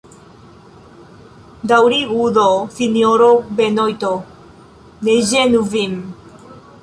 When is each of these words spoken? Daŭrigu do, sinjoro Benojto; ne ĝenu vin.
Daŭrigu 1.71 2.21
do, 2.37 2.45
sinjoro 2.79 3.29
Benojto; 3.59 4.11
ne 5.09 5.19
ĝenu 5.33 5.61
vin. 5.75 5.93